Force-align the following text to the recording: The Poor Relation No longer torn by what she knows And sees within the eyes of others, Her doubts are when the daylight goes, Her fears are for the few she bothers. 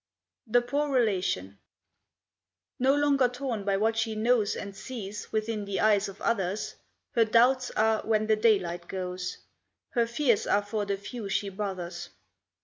The 0.47 0.63
Poor 0.63 0.89
Relation 0.91 1.59
No 2.79 2.95
longer 2.95 3.27
torn 3.29 3.63
by 3.63 3.77
what 3.77 3.95
she 3.95 4.15
knows 4.15 4.55
And 4.55 4.75
sees 4.75 5.31
within 5.31 5.65
the 5.65 5.79
eyes 5.79 6.09
of 6.09 6.19
others, 6.23 6.73
Her 7.11 7.23
doubts 7.25 7.69
are 7.77 8.01
when 8.01 8.25
the 8.25 8.35
daylight 8.35 8.87
goes, 8.87 9.37
Her 9.89 10.07
fears 10.07 10.47
are 10.47 10.63
for 10.65 10.85
the 10.85 10.97
few 10.97 11.29
she 11.29 11.49
bothers. 11.49 12.09